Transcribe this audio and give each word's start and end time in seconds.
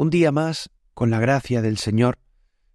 Un 0.00 0.10
día 0.10 0.30
más, 0.30 0.70
con 0.94 1.10
la 1.10 1.18
gracia 1.18 1.60
del 1.60 1.76
Señor, 1.76 2.20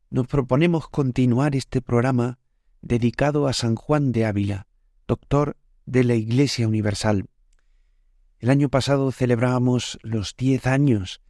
nos 0.09 0.27
proponemos 0.27 0.90
continuar 0.90 1.55
este 1.55 1.82
programa 1.82 2.38
dedicado 2.82 3.48
a 3.48 3.54
San 3.54 3.76
Juan 3.76 4.12
de 4.12 4.26
Ávila, 4.26 4.68
doctor 5.08 5.55
de 5.86 6.04
la 6.04 6.16
Iglesia 6.16 6.68
Universal. 6.68 7.30
El 8.40 8.49
año 8.49 8.68
pasado 8.68 9.09
celebrábamos 9.13 9.99
los 10.02 10.36
diez 10.36 10.68
años 10.68 11.22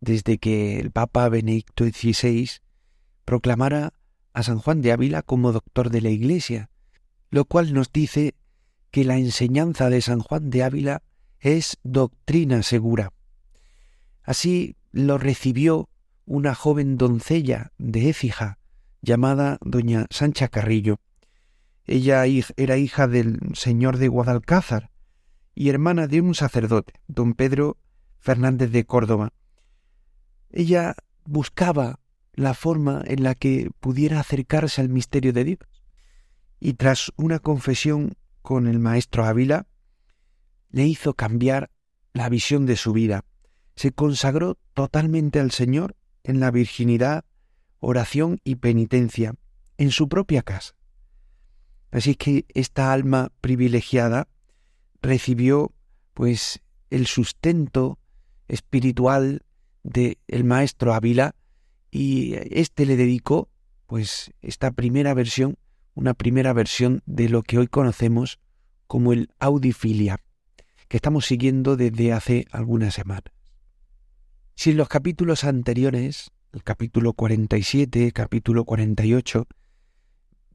desde 0.00 0.38
que 0.38 0.80
el 0.80 0.90
Papa 0.90 1.28
Benedicto 1.28 1.84
XVI 1.84 2.48
proclamara 3.26 3.92
a 4.32 4.42
San 4.42 4.58
Juan 4.58 4.80
de 4.80 4.92
Ávila 4.92 5.20
como 5.20 5.52
doctor 5.52 5.90
de 5.90 6.00
la 6.00 6.08
Iglesia, 6.08 6.70
lo 7.28 7.44
cual 7.44 7.74
nos 7.74 7.92
dice 7.92 8.36
que 8.90 9.04
la 9.04 9.18
enseñanza 9.18 9.90
de 9.90 10.00
San 10.00 10.20
Juan 10.20 10.48
de 10.48 10.62
Ávila 10.62 11.02
es 11.40 11.76
doctrina 11.82 12.62
segura. 12.62 13.12
Así 14.22 14.76
lo 14.92 15.18
recibió 15.18 15.88
una 16.24 16.54
joven 16.54 16.96
doncella 16.96 17.72
de 17.78 18.10
Écija 18.10 18.58
llamada 19.00 19.58
doña 19.62 20.06
Sancha 20.10 20.48
Carrillo. 20.48 21.00
Ella 21.84 22.24
era 22.56 22.76
hija 22.76 23.08
del 23.08 23.40
señor 23.54 23.96
de 23.96 24.08
Guadalcázar 24.08 24.90
y 25.54 25.68
hermana 25.70 26.06
de 26.06 26.20
un 26.20 26.34
sacerdote, 26.34 26.94
don 27.08 27.34
Pedro 27.34 27.78
Fernández 28.18 28.70
de 28.70 28.84
Córdoba. 28.84 29.32
Ella 30.50 30.94
buscaba 31.24 31.98
la 32.34 32.54
forma 32.54 33.02
en 33.04 33.22
la 33.22 33.34
que 33.34 33.70
pudiera 33.80 34.20
acercarse 34.20 34.80
al 34.80 34.88
misterio 34.88 35.32
de 35.32 35.44
Dios. 35.44 35.58
Y 36.60 36.74
tras 36.74 37.12
una 37.16 37.40
confesión 37.40 38.14
con 38.40 38.66
el 38.66 38.78
maestro 38.78 39.24
Ávila, 39.24 39.66
le 40.70 40.86
hizo 40.86 41.14
cambiar 41.14 41.70
la 42.12 42.28
visión 42.28 42.66
de 42.66 42.76
su 42.76 42.92
vida. 42.92 43.24
Se 43.76 43.92
consagró 43.92 44.58
totalmente 44.74 45.40
al 45.40 45.50
Señor 45.50 45.96
en 46.24 46.40
la 46.40 46.50
virginidad, 46.50 47.24
oración 47.80 48.38
y 48.44 48.56
penitencia, 48.56 49.34
en 49.78 49.90
su 49.90 50.08
propia 50.08 50.42
casa. 50.42 50.74
Así 51.90 52.14
que 52.14 52.46
esta 52.54 52.92
alma 52.92 53.32
privilegiada 53.40 54.28
recibió 55.02 55.72
pues 56.14 56.60
el 56.90 57.06
sustento 57.06 57.98
espiritual 58.48 59.42
de 59.82 60.18
el 60.28 60.44
maestro 60.44 60.94
Ávila 60.94 61.34
y 61.90 62.34
éste 62.50 62.86
le 62.86 62.96
dedicó 62.96 63.48
pues 63.86 64.32
esta 64.40 64.70
primera 64.70 65.12
versión, 65.12 65.58
una 65.94 66.14
primera 66.14 66.52
versión 66.52 67.02
de 67.04 67.28
lo 67.28 67.42
que 67.42 67.58
hoy 67.58 67.66
conocemos 67.66 68.38
como 68.86 69.12
el 69.12 69.28
audifilia 69.38 70.18
que 70.88 70.96
estamos 70.96 71.26
siguiendo 71.26 71.76
desde 71.76 72.12
hace 72.12 72.46
algunas 72.52 72.94
semanas. 72.94 73.32
Si 74.62 74.70
en 74.70 74.76
los 74.76 74.88
capítulos 74.88 75.42
anteriores, 75.42 76.30
el 76.52 76.62
capítulo 76.62 77.14
47, 77.14 78.12
capítulo 78.12 78.64
48, 78.64 79.48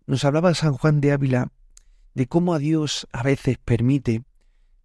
nos 0.05 0.23
hablaba 0.23 0.53
San 0.53 0.77
Juan 0.77 1.01
de 1.01 1.11
Ávila 1.11 1.51
de 2.13 2.25
cómo 2.25 2.53
a 2.53 2.59
Dios 2.59 3.05
a 3.11 3.21
veces 3.21 3.57
permite 3.57 4.23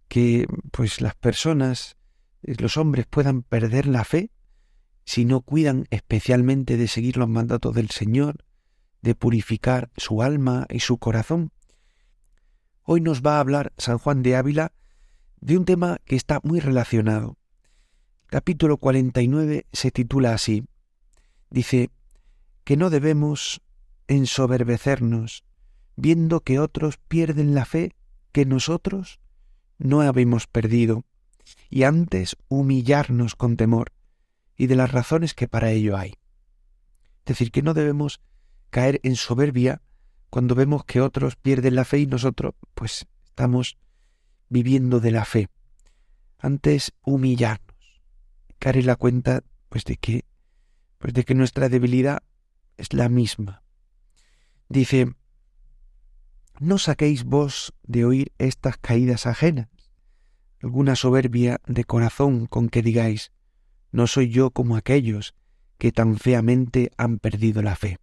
que 0.09 0.45
pues 0.73 0.99
las 0.99 1.15
personas, 1.15 1.95
eh, 2.41 2.55
los 2.59 2.75
hombres 2.75 3.05
puedan 3.09 3.43
perder 3.43 3.87
la 3.87 4.03
fe 4.03 4.29
si 5.05 5.23
no 5.23 5.39
cuidan 5.39 5.85
especialmente 5.89 6.75
de 6.75 6.89
seguir 6.89 7.15
los 7.15 7.29
mandatos 7.29 7.73
del 7.73 7.91
Señor, 7.91 8.43
de 9.01 9.15
purificar 9.15 9.89
su 9.95 10.21
alma 10.21 10.67
y 10.69 10.81
su 10.81 10.97
corazón. 10.97 11.53
Hoy 12.81 12.99
nos 12.99 13.21
va 13.21 13.37
a 13.37 13.39
hablar 13.39 13.71
San 13.77 13.99
Juan 13.99 14.21
de 14.21 14.35
Ávila 14.35 14.73
de 15.39 15.55
un 15.55 15.63
tema 15.63 15.99
que 16.03 16.17
está 16.17 16.41
muy 16.43 16.59
relacionado. 16.59 17.37
Capítulo 18.33 18.77
49 18.77 19.67
se 19.71 19.91
titula 19.91 20.33
así. 20.33 20.65
Dice 21.51 21.91
que 22.63 22.77
no 22.77 22.89
debemos 22.89 23.61
ensoberbecernos 24.07 25.43
viendo 25.95 26.39
que 26.39 26.57
otros 26.57 26.97
pierden 26.97 27.53
la 27.53 27.65
fe 27.65 27.95
que 28.31 28.47
nosotros 28.47 29.19
no 29.77 30.01
habemos 30.01 30.47
perdido, 30.47 31.05
y 31.69 31.83
antes 31.83 32.35
humillarnos 32.47 33.35
con 33.35 33.55
temor 33.55 33.91
y 34.57 34.65
de 34.65 34.77
las 34.77 34.91
razones 34.91 35.35
que 35.35 35.47
para 35.47 35.69
ello 35.69 35.95
hay. 35.95 36.15
Es 37.19 37.25
decir, 37.25 37.51
que 37.51 37.61
no 37.61 37.75
debemos 37.75 38.19
caer 38.71 38.99
en 39.03 39.15
soberbia 39.15 39.83
cuando 40.31 40.55
vemos 40.55 40.85
que 40.85 41.01
otros 41.01 41.35
pierden 41.35 41.75
la 41.75 41.85
fe 41.85 41.99
y 41.99 42.07
nosotros 42.07 42.55
pues 42.73 43.05
estamos 43.25 43.77
viviendo 44.49 44.99
de 44.99 45.11
la 45.11 45.23
fe. 45.23 45.49
Antes 46.39 46.93
humillarnos, 47.03 47.72
caer 48.63 48.77
en 48.77 48.85
la 48.85 48.95
cuenta 48.95 49.43
pues 49.67 49.83
de 49.83 49.97
que 49.97 50.23
pues 50.97 51.13
de 51.13 51.25
que 51.25 51.35
nuestra 51.35 51.67
debilidad 51.67 52.23
es 52.77 52.93
la 52.93 53.09
misma. 53.09 53.61
Dice, 54.69 55.13
no 56.61 56.77
saquéis 56.77 57.25
vos 57.25 57.73
de 57.83 58.05
oír 58.05 58.31
estas 58.37 58.77
caídas 58.77 59.25
ajenas, 59.25 59.67
alguna 60.61 60.95
soberbia 60.95 61.59
de 61.67 61.83
corazón 61.83 62.45
con 62.45 62.69
que 62.69 62.81
digáis, 62.81 63.33
no 63.91 64.07
soy 64.07 64.29
yo 64.29 64.51
como 64.51 64.77
aquellos 64.77 65.35
que 65.77 65.91
tan 65.91 66.15
feamente 66.15 66.89
han 66.95 67.19
perdido 67.19 67.61
la 67.63 67.75
fe. 67.75 67.99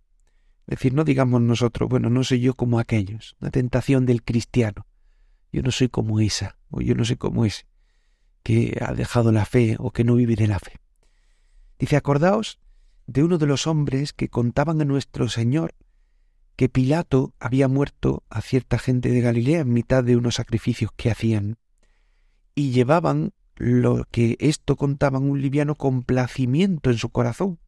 Es 0.67 0.77
decir, 0.77 0.93
no 0.93 1.05
digamos 1.05 1.41
nosotros, 1.41 1.89
bueno, 1.89 2.11
no 2.11 2.23
soy 2.23 2.41
yo 2.41 2.53
como 2.53 2.79
aquellos, 2.79 3.35
la 3.41 3.51
tentación 3.51 4.05
del 4.05 4.23
cristiano. 4.23 4.87
Yo 5.53 5.63
no 5.63 5.71
soy 5.71 5.89
como 5.89 6.21
esa, 6.21 6.59
o 6.69 6.83
yo 6.83 6.95
no 6.95 7.07
soy 7.07 7.17
como 7.17 7.47
ese, 7.47 7.65
que 8.43 8.79
ha 8.81 8.93
dejado 8.95 9.33
la 9.33 9.45
fe 9.45 9.77
o 9.79 9.91
que 9.91 10.05
no 10.05 10.15
vive 10.15 10.37
de 10.37 10.49
la 10.49 10.59
fe. 10.59 10.81
Dice, 11.79 11.97
acordaos 11.97 12.59
de 13.07 13.25
uno 13.25 13.39
de 13.39 13.47
los 13.47 13.67
hombres 13.67 14.13
que 14.13 14.29
contaban 14.29 14.81
a 14.81 14.85
nuestro 14.85 15.29
Señor 15.29 15.75
que 16.61 16.69
Pilato 16.69 17.33
había 17.41 17.69
muerto 17.69 18.23
a 18.29 18.43
cierta 18.43 18.79
gente 18.79 19.09
de 19.09 19.23
Galilea 19.23 19.61
en 19.61 19.73
mitad 19.73 20.05
de 20.05 20.17
unos 20.17 20.35
sacrificios 20.35 20.91
que 20.95 21.11
hacían, 21.11 21.57
y 22.55 22.73
llevaban 22.73 23.33
lo 23.57 24.05
que 24.11 24.37
esto 24.41 24.77
contaban 24.77 25.23
un 25.23 25.41
liviano 25.41 25.75
complacimiento 25.75 26.91
en 26.91 26.99
su 26.99 27.09
corazón, 27.09 27.59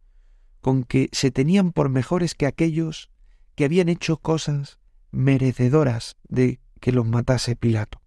con 0.61 0.85
que 0.85 1.09
se 1.13 1.31
tenían 1.31 1.73
por 1.73 1.89
mejores 1.89 2.35
que 2.35 2.45
aquellos 2.45 3.11
que 3.55 3.65
habían 3.65 3.89
hecho 3.89 4.19
cosas 4.19 4.79
merecedoras 5.11 6.17
de 6.29 6.61
que 6.79 6.93
los 6.93 7.07
matase 7.07 7.57
Pilato. 7.57 8.03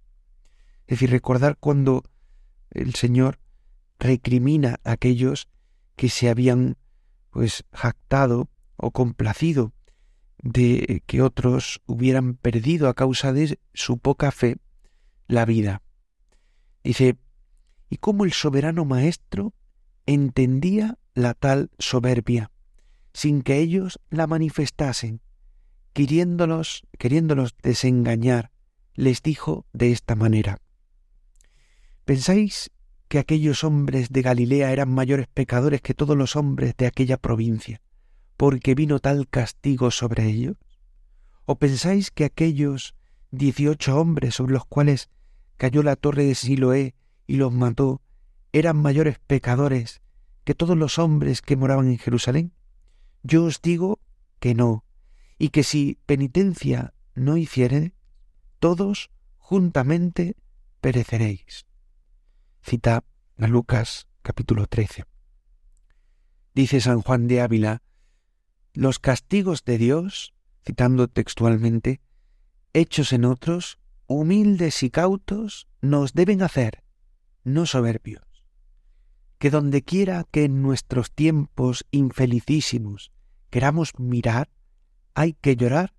Es 0.87 0.99
decir, 0.99 1.09
recordar 1.09 1.57
cuando 1.57 2.03
el 2.75 2.93
Señor 2.93 3.39
recrimina 3.99 4.79
a 4.83 4.91
aquellos 4.91 5.47
que 5.95 6.09
se 6.09 6.29
habían 6.29 6.77
pues 7.31 7.65
jactado 7.71 8.49
o 8.75 8.91
complacido 8.91 9.73
de 10.43 11.01
que 11.05 11.21
otros 11.21 11.81
hubieran 11.85 12.35
perdido 12.35 12.87
a 12.87 12.93
causa 12.93 13.33
de 13.33 13.59
su 13.73 13.97
poca 13.97 14.31
fe 14.31 14.57
la 15.27 15.45
vida. 15.45 15.81
Dice, 16.83 17.17
y 17.89 17.97
cómo 17.97 18.25
el 18.25 18.33
soberano 18.33 18.85
maestro 18.85 19.53
entendía 20.05 20.99
la 21.13 21.33
tal 21.33 21.71
soberbia, 21.79 22.51
sin 23.13 23.41
que 23.41 23.57
ellos 23.57 23.99
la 24.09 24.27
manifestasen, 24.27 25.21
queriéndolos, 25.93 26.85
queriéndolos 26.99 27.55
desengañar 27.63 28.51
les 28.93 29.23
dijo 29.23 29.65
de 29.73 29.91
esta 29.91 30.15
manera, 30.15 30.61
¿Pensáis 32.05 32.69
que 33.07 33.19
aquellos 33.19 33.63
hombres 33.63 34.09
de 34.09 34.21
Galilea 34.21 34.71
eran 34.71 34.93
mayores 34.93 35.27
pecadores 35.27 35.81
que 35.81 35.93
todos 35.93 36.17
los 36.17 36.35
hombres 36.35 36.75
de 36.77 36.87
aquella 36.87 37.17
provincia, 37.17 37.81
porque 38.37 38.75
vino 38.75 38.99
tal 38.99 39.27
castigo 39.27 39.91
sobre 39.91 40.25
ellos? 40.25 40.57
¿O 41.45 41.57
pensáis 41.57 42.11
que 42.11 42.25
aquellos 42.25 42.95
dieciocho 43.31 43.99
hombres 43.99 44.35
sobre 44.35 44.53
los 44.53 44.65
cuales 44.65 45.09
cayó 45.57 45.83
la 45.83 45.95
torre 45.95 46.25
de 46.25 46.35
Siloé 46.35 46.95
y 47.27 47.35
los 47.35 47.53
mató 47.53 48.01
eran 48.51 48.77
mayores 48.77 49.19
pecadores 49.19 50.01
que 50.43 50.55
todos 50.55 50.77
los 50.77 50.99
hombres 50.99 51.41
que 51.41 51.55
moraban 51.55 51.87
en 51.87 51.97
Jerusalén? 51.97 52.53
Yo 53.23 53.45
os 53.45 53.61
digo 53.61 53.99
que 54.39 54.53
no, 54.53 54.85
y 55.37 55.49
que 55.49 55.63
si 55.63 55.97
penitencia 56.05 56.93
no 57.13 57.37
hiciere, 57.37 57.93
todos 58.59 59.09
juntamente 59.37 60.35
pereceréis. 60.81 61.65
Cita 62.67 63.03
a 63.37 63.47
Lucas 63.47 64.07
capítulo 64.23 64.65
13. 64.65 65.05
dice 66.55 66.81
San 66.81 67.03
Juan 67.03 67.27
de 67.27 67.41
Ávila, 67.41 67.83
los 68.73 68.97
castigos 68.97 69.63
de 69.65 69.77
Dios, 69.77 70.33
citando 70.65 71.07
textualmente, 71.07 72.01
hechos 72.73 73.13
en 73.13 73.25
otros, 73.25 73.77
humildes 74.07 74.81
y 74.81 74.89
cautos, 74.89 75.67
nos 75.81 76.15
deben 76.15 76.41
hacer, 76.41 76.83
no 77.43 77.67
soberbios. 77.67 78.25
Que 79.37 79.51
donde 79.51 79.83
quiera 79.83 80.25
que 80.31 80.45
en 80.45 80.63
nuestros 80.63 81.11
tiempos 81.11 81.85
infelicísimos 81.91 83.11
queramos 83.51 83.91
mirar, 83.99 84.49
hay 85.13 85.33
que 85.33 85.55
llorar 85.55 85.93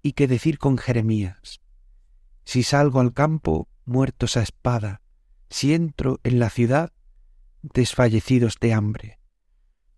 y 0.00 0.12
que 0.12 0.28
decir 0.28 0.58
con 0.58 0.78
Jeremías, 0.78 1.60
si 2.44 2.62
salgo 2.62 3.00
al 3.00 3.12
campo, 3.12 3.68
muertos 3.84 4.36
a 4.36 4.42
espada, 4.42 5.00
si 5.50 5.74
entro 5.74 6.20
en 6.24 6.38
la 6.38 6.50
ciudad, 6.50 6.92
desfallecidos 7.62 8.56
de 8.60 8.72
hambre. 8.72 9.18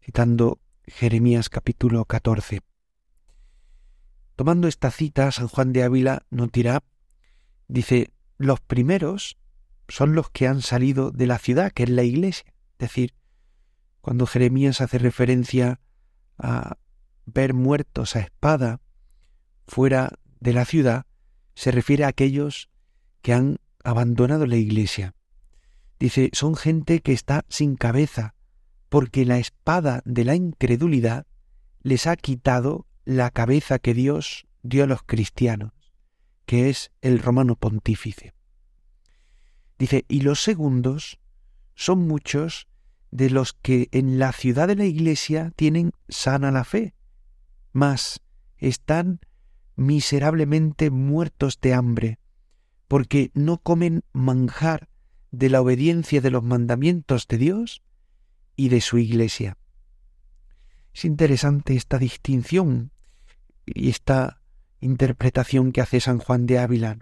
Citando 0.00 0.60
Jeremías 0.86 1.48
capítulo 1.48 2.04
14. 2.04 2.62
Tomando 4.36 4.68
esta 4.68 4.90
cita, 4.90 5.32
San 5.32 5.48
Juan 5.48 5.72
de 5.72 5.82
Ávila 5.82 6.26
nos 6.30 6.52
dirá, 6.52 6.82
dice, 7.68 8.12
los 8.38 8.60
primeros 8.60 9.38
son 9.88 10.14
los 10.14 10.30
que 10.30 10.46
han 10.46 10.62
salido 10.62 11.10
de 11.10 11.26
la 11.26 11.38
ciudad, 11.38 11.72
que 11.72 11.84
es 11.84 11.90
la 11.90 12.02
iglesia. 12.02 12.52
Es 12.72 12.78
decir, 12.78 13.14
cuando 14.00 14.26
Jeremías 14.26 14.80
hace 14.80 14.98
referencia 14.98 15.80
a 16.38 16.76
ver 17.24 17.54
muertos 17.54 18.14
a 18.14 18.20
espada 18.20 18.80
fuera 19.66 20.18
de 20.38 20.52
la 20.52 20.64
ciudad, 20.64 21.06
se 21.54 21.72
refiere 21.72 22.04
a 22.04 22.08
aquellos 22.08 22.70
que 23.22 23.32
han 23.32 23.58
abandonado 23.82 24.46
la 24.46 24.56
iglesia. 24.56 25.15
Dice, 25.98 26.30
son 26.32 26.56
gente 26.56 27.00
que 27.00 27.12
está 27.12 27.44
sin 27.48 27.76
cabeza, 27.76 28.34
porque 28.88 29.24
la 29.24 29.38
espada 29.38 30.02
de 30.04 30.24
la 30.24 30.34
incredulidad 30.34 31.26
les 31.82 32.06
ha 32.06 32.16
quitado 32.16 32.86
la 33.04 33.30
cabeza 33.30 33.78
que 33.78 33.94
Dios 33.94 34.46
dio 34.62 34.84
a 34.84 34.86
los 34.86 35.02
cristianos, 35.02 35.72
que 36.44 36.68
es 36.68 36.90
el 37.00 37.18
romano 37.18 37.56
pontífice. 37.56 38.34
Dice, 39.78 40.04
y 40.08 40.20
los 40.20 40.42
segundos 40.42 41.18
son 41.74 42.06
muchos 42.06 42.68
de 43.10 43.30
los 43.30 43.52
que 43.54 43.88
en 43.92 44.18
la 44.18 44.32
ciudad 44.32 44.68
de 44.68 44.76
la 44.76 44.84
iglesia 44.84 45.52
tienen 45.56 45.92
sana 46.08 46.50
la 46.50 46.64
fe, 46.64 46.94
mas 47.72 48.20
están 48.58 49.20
miserablemente 49.76 50.90
muertos 50.90 51.60
de 51.60 51.74
hambre, 51.74 52.18
porque 52.88 53.30
no 53.34 53.58
comen 53.58 54.02
manjar 54.12 54.88
de 55.30 55.50
la 55.50 55.60
obediencia 55.60 56.20
de 56.20 56.30
los 56.30 56.42
mandamientos 56.42 57.28
de 57.28 57.38
Dios 57.38 57.82
y 58.56 58.68
de 58.68 58.80
su 58.80 58.98
iglesia. 58.98 59.58
Es 60.94 61.04
interesante 61.04 61.76
esta 61.76 61.98
distinción 61.98 62.90
y 63.66 63.90
esta 63.90 64.40
interpretación 64.80 65.72
que 65.72 65.80
hace 65.80 66.00
San 66.00 66.18
Juan 66.18 66.46
de 66.46 66.58
Ávila. 66.58 66.98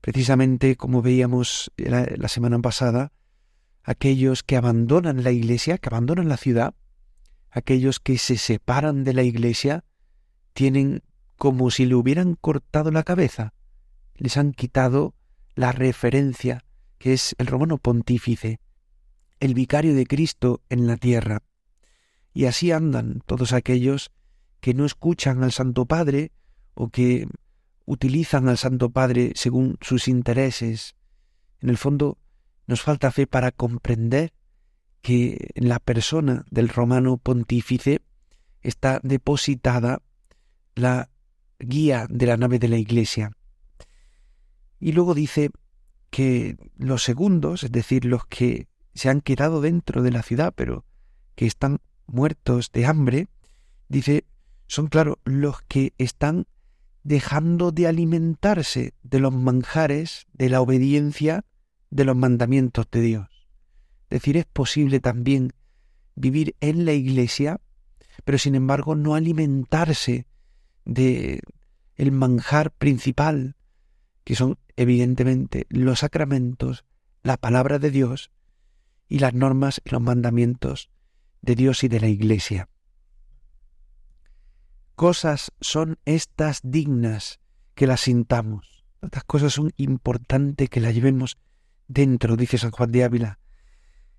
Precisamente 0.00 0.76
como 0.76 1.02
veíamos 1.02 1.70
la, 1.76 2.28
semana 2.28 2.58
pasada, 2.60 3.12
aquellos 3.82 4.42
que 4.42 4.56
abandonan 4.56 5.22
la 5.22 5.30
iglesia, 5.30 5.78
que 5.78 5.88
abandonan 5.88 6.28
la 6.28 6.38
ciudad, 6.38 6.74
aquellos 7.50 8.00
que 8.00 8.16
se 8.16 8.38
separan 8.38 9.04
de 9.04 9.12
la 9.12 9.24
iglesia, 9.24 9.84
tienen 10.54 11.02
como 11.36 11.70
si 11.70 11.86
le 11.86 11.94
hubieran 11.94 12.34
cortado 12.34 12.90
la 12.90 13.02
cabeza, 13.02 13.52
les 14.14 14.36
han 14.36 14.52
quitado 14.52 15.14
la 15.54 15.72
referencia, 15.72 16.64
que 17.00 17.14
es 17.14 17.34
el 17.38 17.46
romano 17.46 17.78
pontífice, 17.78 18.60
el 19.40 19.54
vicario 19.54 19.94
de 19.94 20.06
Cristo 20.06 20.60
en 20.68 20.86
la 20.86 20.98
tierra. 20.98 21.42
Y 22.34 22.44
así 22.44 22.72
andan 22.72 23.22
todos 23.24 23.54
aquellos 23.54 24.10
que 24.60 24.74
no 24.74 24.84
escuchan 24.84 25.42
al 25.42 25.50
Santo 25.50 25.86
Padre 25.86 26.30
o 26.74 26.90
que 26.90 27.26
utilizan 27.86 28.50
al 28.50 28.58
Santo 28.58 28.90
Padre 28.90 29.32
según 29.34 29.78
sus 29.80 30.08
intereses. 30.08 30.94
En 31.60 31.70
el 31.70 31.78
fondo, 31.78 32.18
nos 32.66 32.82
falta 32.82 33.10
fe 33.10 33.26
para 33.26 33.50
comprender 33.50 34.34
que 35.00 35.48
en 35.54 35.70
la 35.70 35.78
persona 35.78 36.44
del 36.50 36.68
romano 36.68 37.16
pontífice 37.16 38.02
está 38.60 39.00
depositada 39.02 40.02
la 40.74 41.08
guía 41.58 42.06
de 42.10 42.26
la 42.26 42.36
nave 42.36 42.58
de 42.58 42.68
la 42.68 42.76
iglesia. 42.76 43.32
Y 44.78 44.92
luego 44.92 45.14
dice 45.14 45.50
que 46.10 46.56
los 46.76 47.02
segundos, 47.02 47.62
es 47.62 47.72
decir, 47.72 48.04
los 48.04 48.26
que 48.26 48.68
se 48.94 49.08
han 49.08 49.20
quedado 49.20 49.60
dentro 49.60 50.02
de 50.02 50.10
la 50.10 50.22
ciudad, 50.22 50.52
pero 50.54 50.84
que 51.36 51.46
están 51.46 51.80
muertos 52.06 52.70
de 52.72 52.86
hambre, 52.86 53.28
dice, 53.88 54.24
son 54.66 54.88
claro 54.88 55.18
los 55.24 55.62
que 55.62 55.94
están 55.98 56.46
dejando 57.02 57.72
de 57.72 57.86
alimentarse 57.86 58.94
de 59.02 59.20
los 59.20 59.32
manjares 59.32 60.26
de 60.32 60.48
la 60.48 60.60
obediencia 60.60 61.44
de 61.90 62.04
los 62.04 62.16
mandamientos 62.16 62.86
de 62.90 63.00
Dios. 63.00 63.28
Es 64.10 64.20
decir, 64.20 64.36
es 64.36 64.46
posible 64.46 65.00
también 65.00 65.52
vivir 66.14 66.56
en 66.60 66.84
la 66.84 66.92
iglesia, 66.92 67.60
pero 68.24 68.38
sin 68.38 68.54
embargo 68.54 68.94
no 68.94 69.14
alimentarse 69.14 70.26
de 70.84 71.40
el 71.96 72.12
manjar 72.12 72.70
principal, 72.70 73.56
que 74.24 74.34
son 74.34 74.58
evidentemente 74.80 75.66
los 75.68 75.98
sacramentos, 75.98 76.86
la 77.22 77.36
palabra 77.36 77.78
de 77.78 77.90
Dios 77.90 78.30
y 79.08 79.18
las 79.18 79.34
normas 79.34 79.82
y 79.84 79.90
los 79.90 80.00
mandamientos 80.00 80.88
de 81.42 81.54
Dios 81.54 81.84
y 81.84 81.88
de 81.88 82.00
la 82.00 82.08
Iglesia. 82.08 82.70
Cosas 84.94 85.52
son 85.60 85.98
estas 86.06 86.60
dignas 86.62 87.40
que 87.74 87.86
las 87.86 88.00
sintamos. 88.00 88.86
Estas 89.02 89.24
cosas 89.24 89.52
son 89.52 89.70
importantes 89.76 90.70
que 90.70 90.80
las 90.80 90.94
llevemos 90.94 91.36
dentro, 91.86 92.36
dice 92.36 92.56
San 92.56 92.70
Juan 92.70 92.90
de 92.90 93.04
Ávila. 93.04 93.38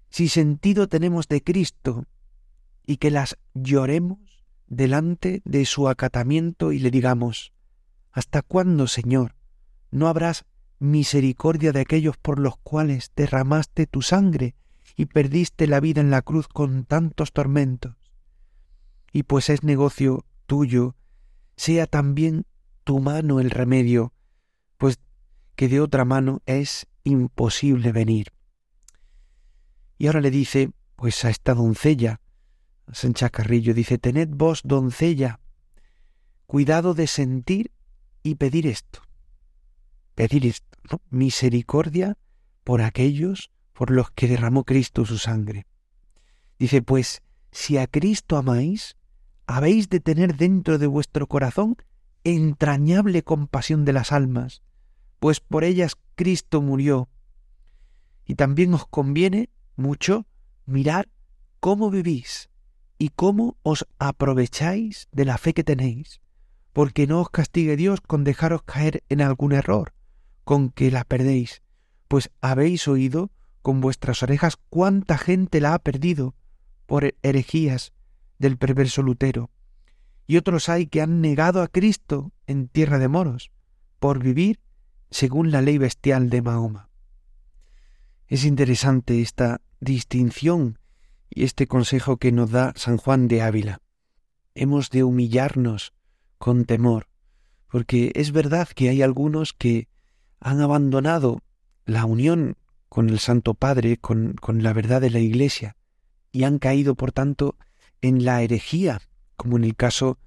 Si 0.10 0.30
sentido 0.30 0.88
tenemos 0.88 1.28
de 1.28 1.42
Cristo 1.42 2.06
y 2.86 2.98
que 2.98 3.10
las 3.10 3.40
lloremos, 3.56 4.20
delante 4.68 5.42
de 5.44 5.66
su 5.66 5.90
acatamiento 5.90 6.72
y 6.72 6.78
le 6.78 6.92
digamos, 6.92 7.52
¿Hasta 8.12 8.44
cuándo, 8.44 8.86
Señor, 8.86 9.36
no 9.90 10.08
habrás 10.08 10.46
misericordia 10.82 11.72
de 11.72 11.82
aquellos 11.82 12.18
por 12.18 12.40
los 12.40 12.58
cuales 12.58 13.12
derramaste 13.16 13.88
tu 13.88 14.02
sangre 14.02 14.56
y 14.98 15.06
perdiste 15.06 15.68
la 15.68 15.80
vida 15.80 16.02
en 16.02 16.10
la 16.12 16.22
cruz 16.22 16.48
con 16.48 16.86
tantos 16.86 17.32
tormentos? 17.32 17.96
Y 19.14 19.24
pues 19.24 19.50
es 19.50 19.64
negocio 19.64 20.26
tuyo, 20.48 20.96
sea 21.56 21.86
también 21.86 22.46
tu 22.84 23.00
mano 23.00 23.40
el 23.40 23.52
remedio, 23.52 24.14
pues 24.78 25.00
que 25.56 25.70
de 25.70 25.80
otra 25.80 26.06
mano 26.06 26.42
es 26.46 26.88
imposible 27.04 27.92
venir. 27.92 28.34
Y 29.98 30.08
ahora 30.08 30.22
le 30.22 30.32
dice, 30.32 30.72
pues 30.96 31.24
a 31.26 31.30
esta 31.30 31.54
doncella, 31.54 32.22
Sancha 32.92 33.30
Carrillo 33.30 33.74
dice, 33.74 33.98
tened 33.98 34.30
vos, 34.32 34.62
doncella, 34.64 35.40
cuidado 36.48 36.94
de 36.94 37.08
sentir 37.08 37.72
y 38.24 38.36
pedir 38.36 38.68
esto. 38.68 39.02
Pedir 40.16 40.46
esto, 40.46 40.71
Misericordia 41.10 42.18
por 42.64 42.82
aquellos 42.82 43.52
por 43.74 43.92
los 43.92 44.12
que 44.12 44.28
derramó 44.28 44.64
Cristo 44.64 45.06
su 45.06 45.18
sangre. 45.18 45.66
Dice, 46.60 46.82
pues, 46.82 47.22
si 47.52 47.78
a 47.78 47.88
Cristo 47.88 48.38
amáis, 48.38 48.96
habéis 49.48 49.90
de 49.90 50.00
tener 50.00 50.36
dentro 50.38 50.78
de 50.78 50.88
vuestro 50.88 51.28
corazón 51.28 51.76
entrañable 52.24 53.24
compasión 53.24 53.86
de 53.86 53.94
las 53.94 54.12
almas, 54.12 54.62
pues 55.20 55.40
por 55.40 55.64
ellas 55.64 55.98
Cristo 56.16 56.62
murió. 56.62 57.10
Y 58.26 58.36
también 58.36 58.74
os 58.74 58.86
conviene 58.86 59.50
mucho 59.76 60.26
mirar 60.66 61.10
cómo 61.60 61.90
vivís, 61.90 62.52
y 63.02 63.10
cómo 63.10 63.58
os 63.64 63.88
aprovecháis 63.98 65.08
de 65.12 65.26
la 65.26 65.40
fe 65.40 65.56
que 65.56 65.64
tenéis, 65.64 66.22
porque 66.72 67.08
no 67.08 67.20
os 67.20 67.32
castigue 67.32 67.76
Dios 67.76 68.00
con 68.00 68.24
dejaros 68.24 68.62
caer 68.62 69.04
en 69.10 69.22
algún 69.22 69.54
error, 69.54 69.96
con 70.52 70.70
que 70.70 70.92
la 70.92 71.06
perdéis, 71.06 71.62
pues 72.10 72.30
habéis 72.42 72.90
oído 72.90 73.32
con 73.62 73.80
vuestras 73.80 74.22
orejas 74.22 74.58
cuánta 74.70 75.18
gente 75.18 75.62
la 75.62 75.74
ha 75.74 75.80
perdido 75.80 76.36
por 76.88 77.16
herejías 77.22 77.94
del 78.38 78.58
perverso 78.58 79.02
Lutero, 79.02 79.50
y 80.28 80.36
otros 80.36 80.68
hay 80.68 80.88
que 80.88 81.02
han 81.02 81.22
negado 81.22 81.62
a 81.62 81.70
Cristo 81.70 82.34
en 82.48 82.68
tierra 82.68 83.00
de 83.00 83.08
moros, 83.08 83.50
por 83.98 84.22
vivir 84.22 84.60
según 85.10 85.52
la 85.52 85.62
ley 85.62 85.78
bestial 85.78 86.30
de 86.30 86.42
Mahoma. 86.42 86.90
Es 88.28 88.44
interesante 88.44 89.22
esta 89.22 89.62
distinción 89.80 90.80
y 91.30 91.46
este 91.46 91.66
consejo 91.66 92.18
que 92.18 92.34
nos 92.34 92.52
da 92.52 92.74
San 92.76 92.98
Juan 92.98 93.30
de 93.30 93.42
Ávila. 93.42 93.82
Hemos 94.54 94.90
de 94.90 95.06
humillarnos 95.06 95.94
con 96.38 96.66
temor, 96.66 97.08
porque 97.70 98.12
es 98.16 98.34
verdad 98.34 98.68
que 98.68 98.90
hay 98.90 99.02
algunos 99.02 99.54
que 99.54 99.88
han 100.42 100.60
abandonado 100.60 101.42
la 101.86 102.06
unión 102.06 102.58
con 102.90 103.10
el 103.10 103.20
Santo 103.20 103.54
Padre, 103.54 103.98
con, 103.98 104.36
la 104.56 104.74
verdad 104.74 105.00
de 105.00 105.12
la 105.12 105.20
Iglesia, 105.20 105.78
y 106.32 106.44
han 106.44 106.60
caído, 106.60 106.96
por 106.96 107.12
tanto, 107.12 107.56
en 108.02 108.26
la 108.26 108.42
herejía, 108.42 109.02
como 109.38 109.58
en 109.58 109.64
el 109.64 109.76
caso 109.76 110.18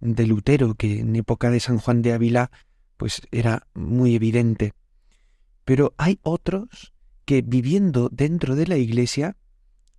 de 0.00 0.26
Lutero, 0.26 0.74
que 0.74 1.00
en 1.00 1.16
época 1.16 1.50
de 1.50 1.60
San 1.60 1.78
Juan 1.78 2.00
de 2.00 2.12
Ávila, 2.12 2.50
pues 2.96 3.22
era 3.32 3.66
muy 3.74 4.14
evidente. 4.14 4.72
Pero 5.64 5.94
hay 5.98 6.20
otros 6.22 6.94
que 7.24 7.42
viviendo 7.42 8.08
dentro 8.10 8.54
de 8.54 8.66
la 8.66 8.76
Iglesia 8.76 9.36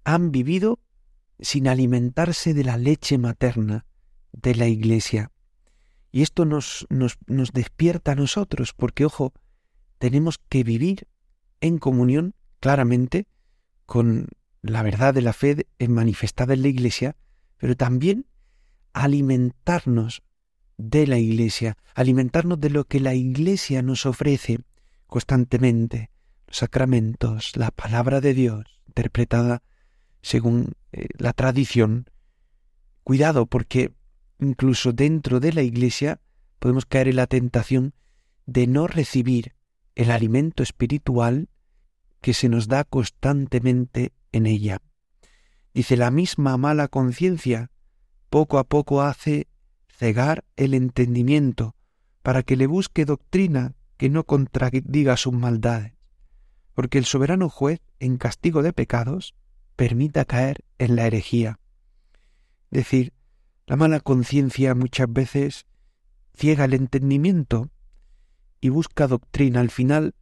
han 0.05 0.31
vivido 0.31 0.79
sin 1.39 1.67
alimentarse 1.67 2.53
de 2.53 2.63
la 2.63 2.77
leche 2.77 3.17
materna 3.17 3.85
de 4.31 4.55
la 4.55 4.67
Iglesia. 4.67 5.31
Y 6.11 6.21
esto 6.21 6.45
nos, 6.45 6.87
nos 6.89 7.51
despierta 7.51 8.13
a 8.13 8.15
nosotros, 8.15 8.73
porque, 8.73 9.05
ojo, 9.05 9.33
tenemos 9.97 10.39
que 10.49 10.63
vivir 10.63 11.07
en 11.61 11.77
comunión 11.77 12.35
claramente 12.59 13.27
con 13.85 14.27
la 14.61 14.83
verdad 14.83 15.13
de 15.13 15.21
la 15.21 15.33
fe 15.33 15.67
manifestada 15.87 16.53
en 16.53 16.61
la 16.61 16.67
Iglesia, 16.67 17.15
pero 17.57 17.75
también 17.75 18.25
alimentarnos 18.93 20.23
de 20.77 21.07
la 21.07 21.17
Iglesia, 21.17 21.77
alimentarnos 21.95 22.59
de 22.59 22.69
lo 22.69 22.85
que 22.85 22.99
la 22.99 23.13
Iglesia 23.13 23.81
nos 23.81 24.05
ofrece 24.05 24.59
constantemente, 25.07 26.11
los 26.47 26.57
sacramentos, 26.57 27.55
la 27.55 27.71
palabra 27.71 28.21
de 28.21 28.33
Dios, 28.33 28.65
interpretada 28.87 29.63
según 30.21 30.73
eh, 30.91 31.07
la 31.17 31.33
tradición. 31.33 32.09
Cuidado, 33.03 33.45
porque 33.45 33.93
incluso 34.39 34.91
dentro 34.91 35.39
de 35.39 35.53
la 35.53 35.61
Iglesia 35.61 36.19
podemos 36.59 36.85
caer 36.85 37.07
en 37.07 37.15
la 37.15 37.27
tentación 37.27 37.93
de 38.45 38.67
no 38.67 38.87
recibir 38.87 39.56
el 39.97 40.11
alimento 40.11 40.61
espiritual 40.61 41.49
que 42.21 42.35
se 42.35 42.49
nos 42.49 42.67
da 42.67 42.83
constantemente 42.83 44.13
en 44.31 44.45
ella. 44.45 44.79
Dice 45.73 45.97
la 45.97 46.11
misma 46.11 46.55
mala 46.55 46.87
conciencia 46.87 47.71
poco 48.29 48.59
a 48.59 48.63
poco 48.63 49.01
hace 49.01 49.47
cegar 49.89 50.45
el 50.55 50.75
entendimiento 50.75 51.75
para 52.21 52.43
que 52.43 52.55
le 52.55 52.67
busque 52.67 53.05
doctrina 53.05 53.73
que 53.97 54.11
no 54.11 54.23
contradiga 54.23 55.17
sus 55.17 55.33
maldades, 55.33 55.93
porque 56.75 56.99
el 56.99 57.05
soberano 57.05 57.49
juez, 57.49 57.81
en 57.99 58.17
castigo 58.17 58.61
de 58.61 58.73
pecados, 58.73 59.33
permita 59.75 60.25
caer 60.25 60.63
en 60.77 60.95
la 60.95 61.07
herejía. 61.07 61.59
Es 62.69 62.83
decir, 62.83 63.13
la 63.65 63.77
mala 63.77 63.99
conciencia 63.99 64.75
muchas 64.75 65.11
veces 65.11 65.65
ciega 66.35 66.65
el 66.65 66.75
entendimiento 66.75 67.71
y 68.61 68.69
busca 68.69 69.07
doctrina. 69.07 69.59
Al 69.59 69.69
final 69.69 70.15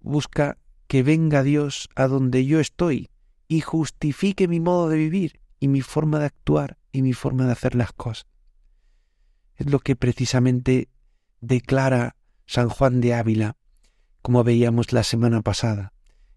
busca 0.00 0.58
que 0.86 1.02
venga 1.02 1.42
Dios 1.42 1.88
a 1.94 2.06
donde 2.06 2.44
yo 2.46 2.60
estoy 2.60 3.10
y 3.48 3.60
justifique 3.60 4.48
mi 4.48 4.60
modo 4.60 4.88
de 4.88 4.96
vivir 4.96 5.40
y 5.58 5.68
mi 5.68 5.82
forma 5.82 6.18
de 6.18 6.26
actuar 6.26 6.78
y 6.92 7.02
mi 7.02 7.12
forma 7.12 7.46
de 7.46 7.52
hacer 7.52 7.74
las 7.74 7.92
cosas. 7.92 8.26
Es 9.56 9.70
lo 9.70 9.78
que 9.80 9.96
precisamente 9.96 10.88
declara 11.40 12.16
San 12.46 12.68
Juan 12.68 13.00
de 13.00 13.14
Ávila, 13.14 13.56
como 14.22 14.42
veíamos 14.42 14.92
la 14.92 15.02
semana 15.02 15.42
pasada. 15.42 15.92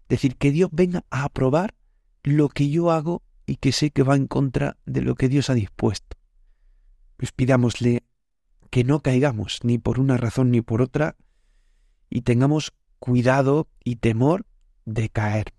Decir, 0.08 0.36
que 0.36 0.50
Dios 0.50 0.70
venga 0.72 1.04
a 1.10 1.24
aprobar 1.24 1.74
lo 2.22 2.48
que 2.48 2.68
yo 2.68 2.90
hago 2.90 3.22
y 3.46 3.56
que 3.56 3.72
sé 3.72 3.90
que 3.90 4.02
va 4.02 4.16
en 4.16 4.26
contra 4.26 4.76
de 4.86 5.02
lo 5.02 5.14
que 5.14 5.28
Dios 5.28 5.50
ha 5.50 5.54
dispuesto. 5.54 6.16
Pues 7.16 7.32
pidámosle 7.32 8.04
que 8.70 8.84
no 8.84 9.00
caigamos 9.00 9.60
ni 9.62 9.78
por 9.78 9.98
una 9.98 10.16
razón 10.16 10.50
ni 10.50 10.60
por 10.60 10.82
otra 10.82 11.16
y 12.14 12.22
tengamos 12.22 12.72
cuidado 13.00 13.68
y 13.82 13.96
temor 13.96 14.46
de 14.86 15.08
caer. 15.08 15.52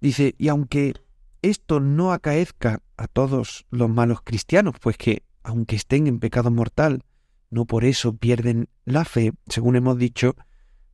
Dice, 0.00 0.36
y 0.38 0.48
aunque 0.48 0.94
esto 1.42 1.80
no 1.80 2.12
acaezca 2.12 2.80
a 2.96 3.08
todos 3.08 3.66
los 3.70 3.90
malos 3.90 4.20
cristianos, 4.22 4.76
pues 4.80 4.96
que, 4.96 5.24
aunque 5.42 5.74
estén 5.74 6.06
en 6.06 6.20
pecado 6.20 6.52
mortal, 6.52 7.02
no 7.50 7.64
por 7.64 7.84
eso 7.84 8.16
pierden 8.16 8.68
la 8.84 9.04
fe, 9.04 9.32
según 9.48 9.74
hemos 9.74 9.98
dicho, 9.98 10.36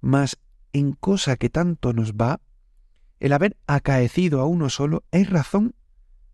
mas 0.00 0.38
en 0.72 0.92
cosa 0.92 1.36
que 1.36 1.50
tanto 1.50 1.92
nos 1.92 2.14
va, 2.14 2.40
el 3.20 3.34
haber 3.34 3.58
acaecido 3.66 4.40
a 4.40 4.46
uno 4.46 4.70
solo 4.70 5.04
es 5.10 5.28
razón 5.28 5.74